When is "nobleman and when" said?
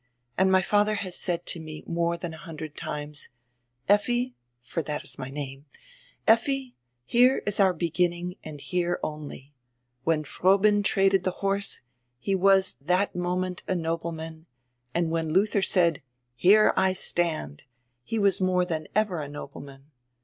13.75-15.31